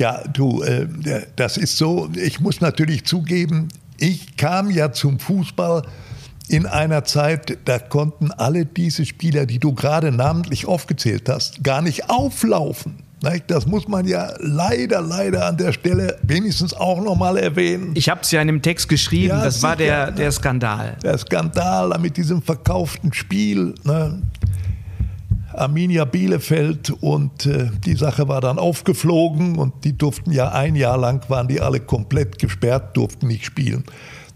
Ja, 0.00 0.22
du, 0.32 0.62
äh, 0.62 0.86
das 1.36 1.58
ist 1.58 1.76
so. 1.76 2.08
Ich 2.14 2.40
muss 2.40 2.62
natürlich 2.62 3.04
zugeben, 3.04 3.68
ich 3.98 4.38
kam 4.38 4.70
ja 4.70 4.92
zum 4.92 5.18
Fußball 5.18 5.82
in 6.48 6.64
einer 6.64 7.04
Zeit, 7.04 7.58
da 7.66 7.78
konnten 7.78 8.32
alle 8.32 8.64
diese 8.64 9.04
Spieler, 9.04 9.44
die 9.44 9.58
du 9.58 9.74
gerade 9.74 10.10
namentlich 10.10 10.66
aufgezählt 10.66 11.28
hast, 11.28 11.62
gar 11.62 11.82
nicht 11.82 12.08
auflaufen. 12.08 12.96
Das 13.46 13.66
muss 13.66 13.86
man 13.86 14.06
ja 14.08 14.32
leider, 14.38 15.02
leider 15.02 15.44
an 15.44 15.58
der 15.58 15.74
Stelle 15.74 16.16
wenigstens 16.22 16.72
auch 16.72 17.02
nochmal 17.02 17.36
erwähnen. 17.36 17.90
Ich 17.94 18.08
habe 18.08 18.22
es 18.22 18.30
ja 18.30 18.40
in 18.40 18.46
dem 18.46 18.62
Text 18.62 18.88
geschrieben, 18.88 19.28
ja, 19.28 19.44
das 19.44 19.62
war 19.62 19.76
der, 19.76 20.10
der 20.10 20.32
Skandal. 20.32 20.96
Der 21.02 21.18
Skandal 21.18 21.98
mit 21.98 22.16
diesem 22.16 22.40
verkauften 22.40 23.12
Spiel. 23.12 23.74
Ne? 23.84 24.22
Arminia 25.52 26.04
Bielefeld 26.04 26.90
und 27.00 27.46
äh, 27.46 27.70
die 27.84 27.96
Sache 27.96 28.28
war 28.28 28.40
dann 28.40 28.58
aufgeflogen 28.58 29.56
und 29.56 29.84
die 29.84 29.96
durften 29.96 30.30
ja 30.30 30.52
ein 30.52 30.76
Jahr 30.76 30.96
lang, 30.96 31.28
waren 31.28 31.48
die 31.48 31.60
alle 31.60 31.80
komplett 31.80 32.38
gesperrt, 32.38 32.96
durften 32.96 33.26
nicht 33.26 33.44
spielen. 33.44 33.84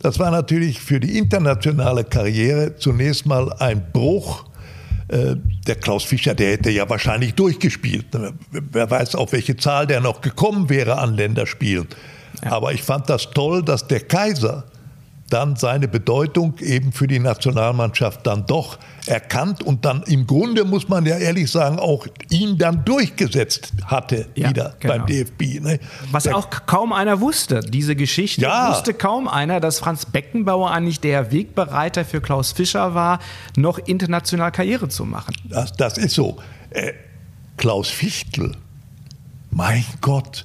Das 0.01 0.19
war 0.19 0.31
natürlich 0.31 0.81
für 0.81 1.01
die 1.01 1.17
internationale 1.17 2.05
Karriere 2.05 2.77
zunächst 2.77 3.27
mal 3.27 3.53
ein 3.55 3.91
Bruch. 3.93 4.45
Äh, 5.09 5.37
der 5.67 5.77
Klaus 5.77 6.05
Fischer, 6.05 6.35
der 6.35 6.53
hätte 6.53 6.71
ja 6.71 6.89
wahrscheinlich 6.89 7.35
durchgespielt. 7.35 8.07
Wer 8.51 8.91
weiß, 8.91 9.15
auf 9.15 9.33
welche 9.33 9.57
Zahl 9.57 9.87
der 9.87 10.01
noch 10.01 10.21
gekommen 10.21 10.69
wäre 10.69 10.99
an 10.99 11.15
Länderspielen. 11.15 11.89
Ja. 12.45 12.53
Aber 12.53 12.73
ich 12.73 12.83
fand 12.83 13.09
das 13.09 13.31
toll, 13.31 13.63
dass 13.63 13.87
der 13.87 14.01
Kaiser 14.01 14.65
dann 15.31 15.57
seine 15.57 15.89
Bedeutung 15.89 16.59
eben 16.61 16.93
für 16.93 17.07
die 17.07 17.19
Nationalmannschaft 17.19 18.27
dann 18.27 18.47
doch 18.47 18.79
erkannt 19.07 19.63
und 19.63 19.85
dann 19.85 20.03
im 20.05 20.27
Grunde, 20.27 20.65
muss 20.65 20.89
man 20.89 21.07
ja 21.07 21.17
ehrlich 21.17 21.51
sagen, 21.51 21.79
auch 21.79 22.07
ihn 22.31 22.59
dann 22.59 22.85
durchgesetzt 22.85 23.73
hatte 23.87 24.29
ja, 24.35 24.51
wieder 24.51 24.75
genau. 24.79 24.95
beim 24.95 25.07
DFB. 25.07 25.61
Ne? 25.61 25.81
Was 26.11 26.25
der, 26.25 26.37
auch 26.37 26.49
kaum 26.67 26.93
einer 26.93 27.21
wusste, 27.21 27.61
diese 27.61 27.97
Geschichte 27.97 28.43
ja. 28.43 28.71
wusste 28.71 28.95
kaum 28.95 29.29
einer, 29.29 29.61
dass 29.61 29.79
Franz 29.79 30.07
Beckenbauer 30.07 30.71
eigentlich 30.71 31.01
der 31.01 31.33
Wegbereiter 31.33 32.05
für 32.05 32.21
Klaus 32.21 32.53
Fischer 32.53 32.95
war, 32.95 33.19
noch 33.57 33.79
international 33.79 34.53
Karriere 34.53 34.89
zu 34.89 35.05
machen. 35.05 35.35
Das, 35.49 35.73
das 35.73 35.99
ist 35.99 36.15
so. 36.15 36.37
Äh, 36.71 36.93
Klaus 37.57 37.89
Fichtel, 37.89 38.57
mein 39.51 39.85
Gott, 40.01 40.45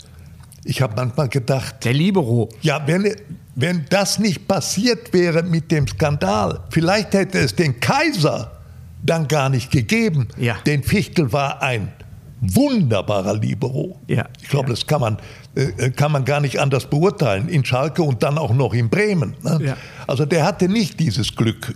ich 0.64 0.82
habe 0.82 0.94
manchmal 0.96 1.30
gedacht. 1.30 1.84
Der 1.84 1.94
Libero. 1.94 2.50
Ja, 2.62 2.86
wenn, 2.86 3.16
wenn 3.62 3.86
das 3.90 4.20
nicht 4.20 4.48
passiert 4.48 5.12
wäre 5.14 5.44
mit 5.44 5.72
dem 5.72 5.88
Skandal, 5.88 6.62
vielleicht 6.70 7.14
hätte 7.14 7.40
es 7.40 7.56
den 7.56 7.80
Kaiser 7.80 8.52
dann 9.04 9.28
gar 9.28 9.50
nicht 9.50 9.72
gegeben. 9.72 10.28
Ja. 10.38 10.58
Denn 10.66 10.84
Fichtel 10.84 11.32
war 11.32 11.62
ein 11.62 11.92
wunderbarer 12.42 13.36
Libero. 13.36 14.00
Ja. 14.08 14.26
Ich 14.42 14.50
glaube, 14.50 14.70
ja. 14.70 14.76
das 14.76 14.88
kann 14.88 15.02
man, 15.02 15.18
äh, 15.56 15.90
kann 15.92 16.12
man 16.12 16.26
gar 16.26 16.40
nicht 16.40 16.60
anders 16.60 16.86
beurteilen. 16.90 17.50
In 17.50 17.66
Schalke 17.66 18.02
und 18.02 18.24
dann 18.24 18.38
auch 18.38 18.54
noch 18.54 18.74
in 18.74 18.90
Bremen. 18.90 19.36
Ne? 19.44 19.60
Ja. 19.62 19.78
Also 20.08 20.26
der 20.26 20.46
hatte 20.46 20.70
nicht 20.70 21.00
dieses 21.00 21.36
Glück, 21.36 21.76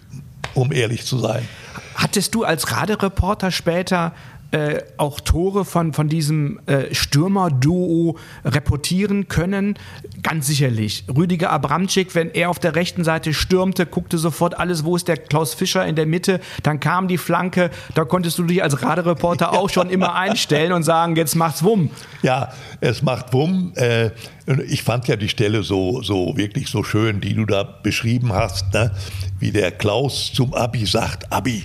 um 0.53 0.71
ehrlich 0.71 1.05
zu 1.05 1.19
sein. 1.19 1.47
Hattest 1.95 2.33
du 2.33 2.43
als 2.43 2.71
Radereporter 2.71 3.51
später 3.51 4.13
äh, 4.53 4.83
auch 4.97 5.19
Tore 5.19 5.65
von, 5.65 5.93
von 5.93 6.09
diesem 6.09 6.59
äh, 6.67 6.93
Stürmer-Duo 6.93 8.17
reportieren 8.45 9.27
können? 9.27 9.79
Ganz 10.21 10.45
sicherlich. 10.45 11.05
Rüdiger 11.13 11.49
Abramczyk, 11.49 12.13
wenn 12.13 12.29
er 12.29 12.51
auf 12.51 12.59
der 12.59 12.75
rechten 12.75 13.03
Seite 13.03 13.33
stürmte, 13.33 13.87
guckte 13.87 14.19
sofort 14.19 14.59
alles, 14.59 14.85
wo 14.85 14.95
ist 14.95 15.07
der 15.07 15.17
Klaus 15.17 15.55
Fischer 15.55 15.85
in 15.85 15.95
der 15.95 16.05
Mitte, 16.05 16.39
dann 16.61 16.79
kam 16.79 17.07
die 17.07 17.17
Flanke, 17.17 17.71
da 17.95 18.05
konntest 18.05 18.37
du 18.37 18.43
dich 18.43 18.61
als 18.61 18.83
Radereporter 18.83 19.53
auch 19.53 19.71
schon 19.71 19.89
immer 19.89 20.13
einstellen 20.15 20.71
und 20.71 20.83
sagen, 20.83 21.15
jetzt 21.15 21.35
macht's 21.35 21.63
Wumm. 21.63 21.89
Ja, 22.21 22.53
es 22.79 23.01
macht 23.01 23.33
Wumm. 23.33 23.73
Äh, 23.75 24.11
ich 24.67 24.83
fand 24.83 25.07
ja 25.07 25.15
die 25.15 25.29
Stelle 25.29 25.63
so, 25.63 26.03
so 26.03 26.37
wirklich 26.37 26.67
so 26.67 26.83
schön, 26.83 27.21
die 27.21 27.33
du 27.33 27.45
da 27.45 27.63
beschrieben 27.63 28.33
hast, 28.33 28.71
ne? 28.73 28.91
wie 29.39 29.51
der 29.51 29.71
Klaus 29.71 30.31
zum 30.31 30.53
Abi 30.53 30.85
sagt, 30.85 31.31
Abi, 31.31 31.63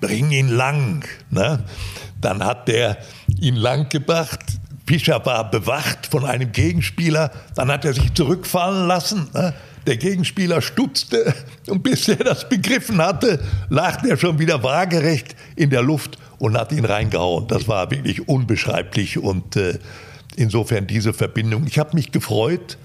bring 0.00 0.30
ihn 0.30 0.48
lang. 0.48 1.04
Ne? 1.30 1.64
Dann 2.20 2.44
hat 2.44 2.68
der 2.68 2.98
ihn 3.40 3.56
lang 3.56 3.88
gebracht. 3.88 4.40
Fischer 4.86 5.24
war 5.24 5.50
bewacht 5.50 6.06
von 6.06 6.24
einem 6.24 6.52
Gegenspieler. 6.52 7.30
Dann 7.54 7.70
hat 7.70 7.84
er 7.84 7.94
sich 7.94 8.12
zurückfallen 8.14 8.88
lassen. 8.88 9.28
Ne? 9.34 9.54
Der 9.86 9.96
Gegenspieler 9.96 10.60
stutzte 10.60 11.34
und 11.68 11.82
bis 11.82 12.08
er 12.08 12.16
das 12.16 12.48
begriffen 12.48 12.98
hatte, 12.98 13.42
lag 13.70 14.04
er 14.04 14.16
schon 14.16 14.38
wieder 14.38 14.62
waagerecht 14.62 15.34
in 15.56 15.70
der 15.70 15.82
Luft 15.82 16.18
und 16.38 16.56
hat 16.56 16.72
ihn 16.72 16.84
reingehauen. 16.84 17.46
Das 17.48 17.66
war 17.66 17.90
wirklich 17.90 18.28
unbeschreiblich 18.28 19.18
und 19.18 19.56
äh, 19.56 19.78
insofern 20.36 20.86
diese 20.86 21.12
Verbindung. 21.12 21.66
Ich 21.66 21.78
habe 21.78 21.94
mich 21.94 22.12
gefreut, 22.12 22.76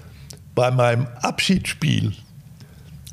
bei 0.54 0.70
meinem 0.70 1.06
Abschiedsspiel 1.20 2.14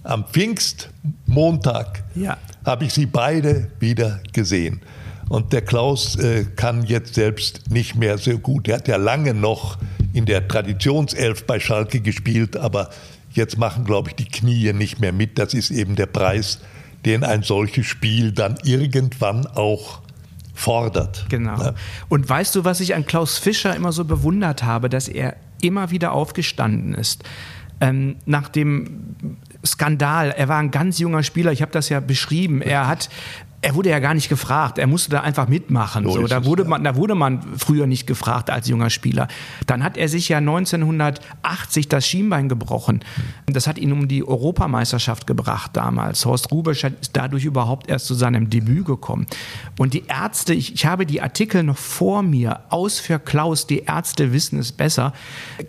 am 0.03 0.25
Pfingstmontag 0.27 2.03
Ja. 2.15 2.38
habe 2.65 2.86
ich 2.86 2.93
sie 2.93 3.05
beide 3.05 3.69
wieder 3.79 4.19
gesehen. 4.33 4.81
Und 5.29 5.53
der 5.53 5.62
Klaus 5.62 6.15
äh, 6.17 6.45
kann 6.55 6.83
jetzt 6.83 7.15
selbst 7.15 7.72
nicht 7.72 7.95
mehr 7.95 8.17
so 8.17 8.38
gut. 8.38 8.67
Er 8.67 8.77
hat 8.77 8.88
ja 8.88 8.98
lange 8.98 9.33
noch 9.33 9.77
in 10.12 10.25
der 10.25 10.48
Traditionself 10.48 11.45
bei 11.48 11.60
Schalke 11.60 12.01
gespielt, 12.01 12.57
aber 12.57 12.89
jetzt 13.31 13.57
machen, 13.57 13.83
glaube 13.86 14.10
ich, 14.10 14.15
die 14.15 14.25
Knie 14.25 14.72
nicht 14.74 15.00
mehr 15.00 15.13
mit. 15.13 15.39
Das 15.39 15.53
ist 15.53 15.72
eben 15.72 15.95
der 15.95 16.05
Preis, 16.05 16.60
den 17.05 17.24
ein 17.24 17.41
solches 17.41 17.86
Spiel 17.88 18.31
dann 18.31 18.57
irgendwann 18.63 19.48
auch 19.48 20.01
fordert. 20.53 21.25
Genau. 21.29 21.57
Ja. 21.57 21.74
Und 22.10 22.29
weißt 22.29 22.53
du, 22.55 22.63
was 22.63 22.79
ich 22.79 22.93
an 22.93 23.05
Klaus 23.05 23.38
Fischer 23.38 23.75
immer 23.75 23.91
so 23.91 24.05
bewundert 24.05 24.63
habe, 24.63 24.88
dass 24.89 25.07
er 25.07 25.36
immer 25.62 25.89
wieder 25.89 26.12
aufgestanden 26.12 26.93
ist. 26.93 27.24
Ähm, 27.81 28.17
nach 28.25 28.50
dem 28.50 29.38
Skandal, 29.65 30.32
er 30.32 30.48
war 30.50 30.60
ein 30.60 30.72
ganz 30.72 31.00
junger 31.00 31.24
Spieler, 31.24 31.51
ich 31.51 31.62
habe 31.62 31.72
das 31.72 31.89
ja 31.89 32.00
beschrieben, 32.00 32.62
er 32.62 32.88
hat 32.88 33.10
er 33.63 33.75
wurde 33.75 33.89
ja 33.89 34.00
gar 34.00 34.13
nicht 34.13 34.27
gefragt, 34.27 34.77
er 34.77 34.88
musste 34.88 35.10
da 35.10 35.22
einfach 35.22 35.48
mitmachen. 35.48 36.03
So 36.03 36.12
So, 36.12 36.27
da, 36.27 36.43
wurde 36.43 36.65
man, 36.65 36.84
da 36.84 36.98
wurde 36.98 37.15
man 37.15 37.41
früher 37.58 37.88
nicht 37.88 38.05
gefragt 38.05 38.50
als 38.50 38.67
junger 38.67 38.89
Spieler. 38.89 39.29
Dann 39.65 39.84
hat 39.84 39.96
er 39.96 40.10
sich 40.10 40.27
ja 40.27 40.39
1980 40.39 41.88
das 41.88 42.05
Schienbein 42.05 42.50
gebrochen. 42.50 43.00
Das 43.46 43.65
hat 43.65 43.77
ihn 43.77 43.93
um 43.93 44.10
die 44.10 44.27
Europameisterschaft 44.27 45.27
gebracht 45.27 45.72
damals. 45.74 46.25
Horst 46.25 46.51
Rubesch 46.51 46.84
ist 46.84 47.12
dadurch 47.13 47.46
überhaupt 47.46 47.89
erst 47.89 48.08
zu 48.08 48.15
seinem 48.15 48.50
Debüt 48.50 48.86
gekommen. 48.86 49.27
Und 49.79 49.93
die 49.93 50.03
Ärzte, 50.08 50.53
ich, 50.53 50.74
ich 50.74 50.86
habe 50.86 51.05
die 51.05 51.22
Artikel 51.22 51.63
noch 51.63 51.77
vor 51.77 52.22
mir, 52.22 52.60
aus 52.70 53.00
für 53.00 53.17
Klaus, 53.17 53.65
die 53.65 53.79
Ärzte 53.79 54.34
wissen 54.34 54.60
es 54.60 54.74
besser. 54.74 55.13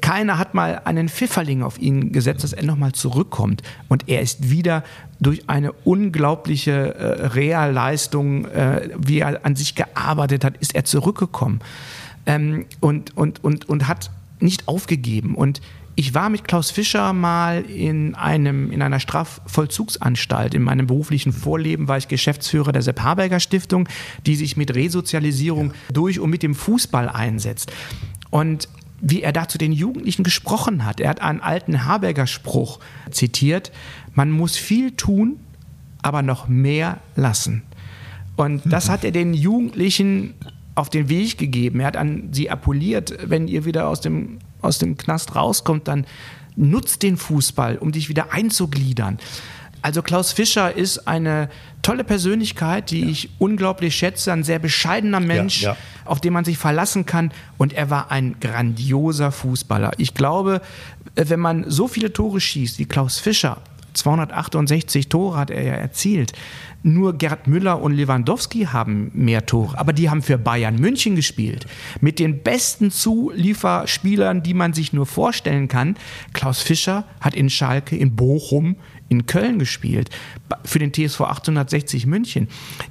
Keiner 0.00 0.38
hat 0.38 0.52
mal 0.52 0.82
einen 0.84 1.08
Pfifferling 1.08 1.62
auf 1.62 1.78
ihn 1.78 2.10
gesetzt, 2.10 2.42
dass 2.42 2.52
er 2.52 2.64
nochmal 2.64 2.90
zurückkommt. 2.90 3.62
Und 3.88 4.08
er 4.08 4.20
ist 4.20 4.50
wieder 4.50 4.82
durch 5.25 5.49
eine 5.49 5.73
unglaubliche 5.73 6.95
äh, 6.95 7.26
Realleistung, 7.28 8.47
äh, 8.47 8.90
wie 8.97 9.21
er 9.21 9.45
an 9.45 9.57
sich 9.57 9.75
gearbeitet 9.75 10.45
hat, 10.45 10.57
ist 10.59 10.75
er 10.75 10.85
zurückgekommen 10.85 11.61
ähm, 12.26 12.66
und, 12.81 13.16
und, 13.16 13.43
und, 13.43 13.69
und 13.69 13.88
hat 13.88 14.11
nicht 14.40 14.69
aufgegeben. 14.69 15.35
Und 15.35 15.61
ich 15.97 16.12
war 16.12 16.28
mit 16.28 16.45
Klaus 16.45 16.71
Fischer 16.71 17.12
mal 17.12 17.62
in, 17.62 18.14
einem, 18.16 18.73
in 18.73 18.83
einer 18.83 18.99
Strafvollzugsanstalt. 18.99 20.54
In 20.54 20.62
meinem 20.62 20.87
beruflichen 20.87 21.33
Vorleben 21.33 21.87
war 21.87 21.99
ich 21.99 22.09
Geschäftsführer 22.09 22.73
der 22.73 22.83
Sepp 22.83 23.00
Harberger 23.00 23.38
Stiftung, 23.38 23.88
die 24.26 24.35
sich 24.35 24.57
mit 24.57 24.75
Resozialisierung 24.75 25.73
durch 25.93 26.19
und 26.19 26.31
mit 26.31 26.43
dem 26.43 26.54
Fußball 26.54 27.09
einsetzt. 27.09 27.73
Und 28.31 28.69
wie 29.04 29.23
er 29.23 29.32
da 29.32 29.46
zu 29.49 29.58
den 29.58 29.73
Jugendlichen 29.73 30.25
gesprochen 30.25 30.84
hat. 30.84 30.99
Er 30.99 31.11
hat 31.11 31.20
einen 31.20 31.40
alten 31.40 31.84
Haberger 31.84 32.26
Spruch 32.26 32.80
zitiert, 33.11 33.70
man 34.14 34.30
muss 34.30 34.56
viel 34.56 34.92
tun, 34.92 35.38
aber 36.02 36.23
noch 36.23 36.49
mehr 36.49 36.99
lassen. 37.14 37.62
Und 38.37 38.62
das 38.64 38.88
hat 38.88 39.04
er 39.04 39.12
den 39.12 39.34
Jugendlichen 39.34 40.34
auf 40.75 40.90
den 40.90 41.08
Weg 41.08 41.38
gegeben. 41.38 41.80
Er 41.80 41.87
hat 41.87 41.96
an 41.96 42.30
sie 42.32 42.50
appelliert, 42.50 43.16
wenn 43.28 43.46
ihr 43.46 43.64
wieder 43.64 43.88
aus 43.88 44.00
dem, 44.00 44.38
aus 44.61 44.78
dem 44.78 44.96
Knast 44.96 45.37
rauskommt, 45.37 45.87
dann 45.87 46.06
nutzt 46.56 47.02
den 47.02 47.16
Fußball, 47.16 47.76
um 47.76 47.92
dich 47.92 48.08
wieder 48.08 48.32
einzugliedern. 48.32 49.18
Also 49.84 50.00
Klaus 50.00 50.32
Fischer 50.32 50.74
ist 50.74 51.06
eine 51.06 51.50
tolle 51.82 52.04
Persönlichkeit, 52.04 52.90
die 52.90 53.04
ich 53.10 53.28
unglaublich 53.38 53.94
schätze, 53.94 54.32
ein 54.32 54.42
sehr 54.42 54.58
bescheidener 54.58 55.20
Mensch, 55.20 55.60
ja. 55.60 55.76
auf 56.06 56.22
den 56.22 56.32
man 56.32 56.46
sich 56.46 56.56
verlassen 56.56 57.04
kann. 57.04 57.32
Und 57.58 57.74
er 57.74 57.90
war 57.90 58.10
ein 58.10 58.36
grandioser 58.40 59.30
Fußballer. 59.30 59.90
Ich 59.98 60.14
glaube, 60.14 60.62
wenn 61.16 61.38
man 61.38 61.70
so 61.70 61.86
viele 61.86 62.14
Tore 62.14 62.40
schießt 62.40 62.78
wie 62.78 62.86
Klaus 62.86 63.18
Fischer, 63.18 63.58
268 63.92 65.10
Tore 65.10 65.36
hat 65.36 65.50
er 65.50 65.62
ja 65.62 65.74
erzielt. 65.74 66.32
Nur 66.82 67.16
Gerd 67.16 67.46
Müller 67.46 67.80
und 67.80 67.92
Lewandowski 67.92 68.66
haben 68.66 69.10
mehr 69.14 69.46
Tore, 69.46 69.78
aber 69.78 69.92
die 69.92 70.10
haben 70.10 70.22
für 70.22 70.36
Bayern 70.36 70.76
München 70.76 71.16
gespielt. 71.16 71.66
Mit 72.00 72.18
den 72.18 72.42
besten 72.42 72.90
Zulieferspielern, 72.90 74.42
die 74.42 74.54
man 74.54 74.73
sich 74.73 74.92
nur 74.92 75.06
vorstellen 75.06 75.68
kann. 75.68 75.97
Klaus 76.32 76.60
Fischer 76.60 77.04
hat 77.20 77.34
in 77.34 77.49
Schalke, 77.49 77.97
in 77.97 78.16
Bochum, 78.16 78.76
in 79.08 79.26
Köln 79.26 79.58
gespielt, 79.58 80.10
für 80.64 80.78
den 80.78 80.93
TSV 80.93 81.21
860 81.23 82.06
München. 82.06 82.49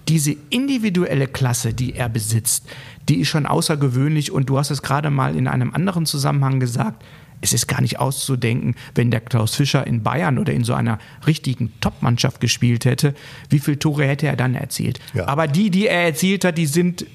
Diese 0.08 0.36
individuelle 0.50 1.28
Klasse, 1.28 1.74
die 1.74 1.96
er 1.96 2.10
besitzt, 2.10 2.68
die 3.10 3.18
ist 3.18 3.30
schon 3.30 3.46
außergewöhnlich 3.46 4.32
und 4.32 4.50
du 4.50 4.58
hast 4.58 4.72
es 4.72 4.82
gerade 4.82 5.10
mal 5.10 5.36
in 5.36 5.48
einem 5.48 5.74
anderen 5.74 6.06
Zusammenhang 6.06 6.60
gesagt, 6.60 7.04
es 7.42 7.52
ist 7.52 7.68
gar 7.68 7.82
nicht 7.82 8.00
auszudenken, 8.00 8.76
wenn 8.96 9.12
der 9.12 9.20
Klaus 9.20 9.56
Fischer 9.56 9.86
in 9.86 10.02
Bayern 10.02 10.40
oder 10.40 10.54
in 10.54 10.64
so 10.64 10.74
einer 10.74 10.98
richtigen 11.28 11.74
Top-Mannschaft 11.82 12.40
gespielt 12.40 12.86
hätte, 12.86 13.14
wie 13.50 13.60
viele 13.60 13.78
Tore 13.78 14.06
hätte 14.06 14.28
er 14.28 14.38
dann 14.38 14.56
erzielt. 14.56 15.00
Ja. 15.14 15.28
Aber 15.28 15.48
die, 15.48 15.70
die 15.70 15.88
er 15.88 16.06
erzielt 16.06 16.46
hat, 16.46 16.58
die 16.58 16.68
sind 16.68 17.06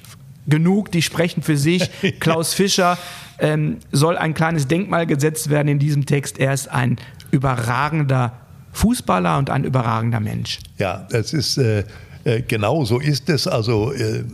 genug, 0.46 0.92
die 0.92 1.00
sprechen 1.00 1.42
für 1.42 1.56
sich. 1.56 1.88
Klaus 2.20 2.52
Fischer 2.52 2.98
ähm, 3.38 3.78
soll 3.90 4.18
ein 4.18 4.34
kleines 4.34 4.68
Denkmal 4.68 5.06
gesetzt 5.06 5.48
werden 5.48 5.68
in 5.68 5.78
diesem 5.78 6.04
Text. 6.04 6.38
Er 6.38 6.52
ist 6.52 6.68
ein 6.68 6.98
überragender 7.30 8.38
Fußballer 8.72 9.38
und 9.38 9.50
ein 9.50 9.64
überragender 9.64 10.20
Mensch. 10.20 10.58
Ja, 10.78 11.06
das 11.10 11.32
ist 11.32 11.58
äh, 11.58 11.84
äh, 12.24 12.42
genau 12.42 12.84
so 12.84 12.98
ist 12.98 13.28
es. 13.28 13.46
Also 13.46 13.92
äh, 13.92 14.24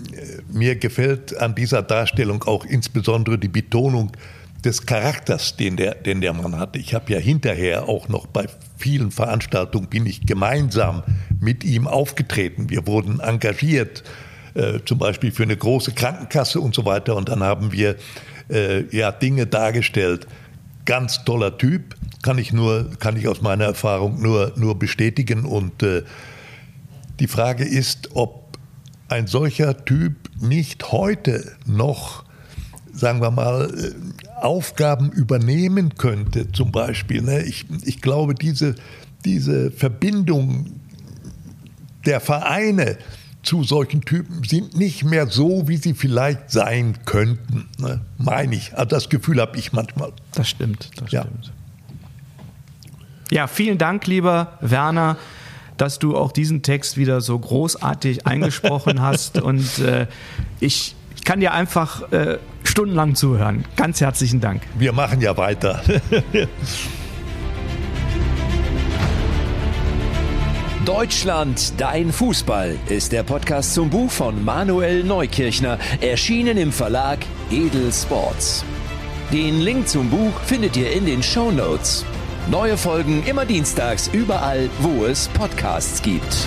mir 0.53 0.77
gefällt 0.77 1.37
an 1.39 1.55
dieser 1.55 1.83
Darstellung 1.83 2.43
auch 2.45 2.65
insbesondere 2.65 3.39
die 3.39 3.49
Betonung 3.49 4.13
des 4.65 4.87
Charakters, 4.87 5.57
den 5.57 5.77
der, 5.77 5.95
den 5.95 6.21
der 6.21 6.33
Mann 6.33 6.59
hatte. 6.59 6.79
Ich 6.79 6.95
habe 6.95 7.13
ja 7.13 7.19
hinterher 7.19 7.89
auch 7.89 8.09
noch 8.09 8.27
bei 8.27 8.47
vielen 8.77 9.11
Veranstaltungen 9.11 9.89
bin 9.89 10.07
ich 10.07 10.27
gemeinsam 10.27 11.03
mit 11.41 11.65
ihm 11.65 11.87
aufgetreten. 11.87 12.71
Wir 12.71 12.87
wurden 12.87 13.21
engagiert, 13.21 14.03
äh, 14.55 14.81
zum 14.85 14.99
Beispiel 14.99 15.33
für 15.33 15.43
eine 15.43 15.57
große 15.57 15.93
Krankenkasse 15.93 16.61
und 16.61 16.75
so 16.75 16.85
weiter. 16.85 17.15
Und 17.17 17.29
dann 17.29 17.43
haben 17.43 17.73
wir 17.73 17.97
äh, 18.51 18.85
ja 18.97 19.13
Dinge 19.13 19.47
dargestellt. 19.47 20.27
Ganz 20.85 21.25
toller 21.25 21.57
Typ, 21.57 21.95
kann 22.25 22.39
ich 22.39 22.55
nur, 22.55 22.89
kann 22.99 23.17
ich 23.19 23.29
aus 23.29 23.43
meiner 23.43 23.65
Erfahrung 23.67 24.21
nur, 24.23 24.55
nur 24.57 24.79
bestätigen. 24.79 25.45
Und 25.45 25.83
äh, 25.83 26.03
die 27.21 27.29
Frage 27.29 27.65
ist, 27.65 28.09
ob 28.15 28.57
ein 29.09 29.27
solcher 29.27 29.85
Typ 29.85 30.15
nicht 30.41 30.91
heute 30.91 31.53
noch, 31.67 32.25
sagen 32.95 33.21
wir 33.21 33.31
mal, 33.31 33.71
äh, 33.79 34.41
Aufgaben 34.43 35.13
übernehmen 35.13 35.97
könnte, 35.97 36.51
zum 36.51 36.73
Beispiel. 36.73 37.21
Ne? 37.21 37.43
Ich, 37.43 37.67
ich 37.85 38.01
glaube, 38.01 38.35
diese, 38.35 38.75
diese 39.27 39.71
Verbindung 39.71 40.81
der 42.07 42.21
Vereine 42.21 42.97
zu 43.43 43.65
solchen 43.65 44.01
Typen 44.01 44.45
sind 44.45 44.79
nicht 44.79 45.05
mehr 45.05 45.27
so, 45.27 45.69
wie 45.69 45.77
sie 45.77 45.93
vielleicht 45.93 46.51
sein 46.51 46.97
könnten. 47.05 47.69
Ne? 47.79 48.01
Meine 48.17 48.55
ich. 48.55 48.73
Also 48.73 48.89
das 48.89 49.11
Gefühl 49.11 49.43
habe 49.43 49.59
ich 49.59 49.75
manchmal. 49.75 50.13
Das 50.33 50.49
stimmt, 50.49 50.91
das 50.97 51.13
Ja. 51.13 51.21
stimmt. 51.21 51.53
Ja, 53.35 53.47
vielen 53.49 53.77
Dank, 53.79 54.07
lieber 54.07 54.57
Werner, 54.61 55.17
dass 55.77 55.99
du 55.99 56.17
auch 56.17 56.31
diesen 56.31 56.63
Text 56.63 56.97
wieder 56.97 57.21
so 57.21 57.37
großartig 57.37 58.27
eingesprochen 58.29 59.03
hast. 59.03 59.43
Und 59.43 59.81
äh, 59.81 60.07
ich, 60.61 60.95
ich 61.17 61.25
kann 61.25 61.41
dir 61.41 61.53
einfach 61.53 62.13
äh, 62.13 62.39
stundenlang 62.63 63.17
zuhören. 63.17 63.65
Ganz 63.75 64.01
herzlichen 64.01 64.41
Dank. 64.41 64.63
Wir 64.79 64.93
machen 64.93 65.21
ja 65.21 65.37
weiter. 65.37 65.83
Deutschland, 70.85 71.73
dein 71.77 72.13
Fußball 72.13 72.77
ist 72.89 73.11
der 73.11 73.25
Podcast 73.25 73.75
zum 73.75 73.91
Buch 73.91 74.13
von 74.13 74.45
Manuel 74.45 75.03
Neukirchner, 75.03 75.81
erschienen 76.01 76.57
im 76.57 76.71
Verlag 76.71 77.19
Edel 77.51 77.93
Sports. 77.93 78.65
Den 79.33 79.61
Link 79.61 79.89
zum 79.89 80.09
Buch 80.09 80.39
findet 80.47 80.77
ihr 80.77 80.93
in 80.93 81.05
den 81.05 81.21
Show 81.21 81.51
Notes. 81.51 82.05
Neue 82.51 82.77
Folgen 82.77 83.23
immer 83.25 83.47
dienstags 83.47 84.11
überall, 84.13 84.69
wo 84.81 85.07
es 85.07 85.29
Podcasts 85.29 86.03
gibt. 86.03 86.47